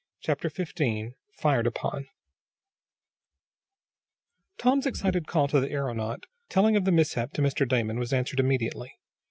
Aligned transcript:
Chapter 0.19 0.49
15 0.49 1.13
Fired 1.37 1.67
Upon 1.67 2.07
Tom's 4.57 4.87
excited 4.87 5.27
call 5.27 5.47
to 5.49 5.59
the 5.59 5.69
aeronaut, 5.69 6.23
telling 6.49 6.75
of 6.75 6.85
the 6.85 6.91
mishap 6.91 7.33
to 7.33 7.41
Mr. 7.43 7.69
Damon, 7.69 7.99
was 7.99 8.11
answered 8.11 8.39
immediately. 8.39 8.95